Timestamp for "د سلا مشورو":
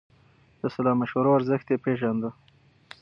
0.59-1.35